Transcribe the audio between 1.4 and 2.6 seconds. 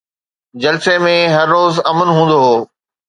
روز امن هوندو هو